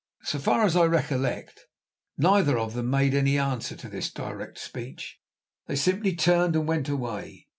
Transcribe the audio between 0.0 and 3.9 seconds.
So far as I recollect neither of them made any answer to